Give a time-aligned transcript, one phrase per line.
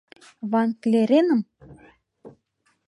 [0.51, 1.41] —Ван-Клереным?